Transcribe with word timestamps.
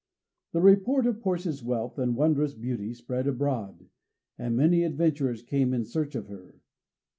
The 0.53 0.61
report 0.61 1.05
of 1.05 1.19
Portia's 1.21 1.63
wealth 1.63 1.99
and 1.99 2.15
wondrous 2.15 2.55
beauty 2.55 2.91
spread 2.95 3.27
abroad, 3.27 3.87
and 4.35 4.57
many 4.57 4.83
adventurers 4.83 5.43
came 5.43 5.75
in 5.75 5.85
search 5.85 6.15
of 6.15 6.25
her. 6.27 6.59